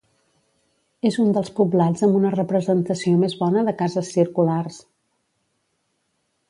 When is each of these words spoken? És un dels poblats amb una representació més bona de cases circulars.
És 1.09 1.19
un 1.23 1.27
dels 1.35 1.51
poblats 1.59 2.05
amb 2.07 2.17
una 2.21 2.33
representació 2.37 3.15
més 3.25 3.37
bona 3.45 3.65
de 3.69 3.75
cases 3.83 4.13
circulars. 4.19 4.83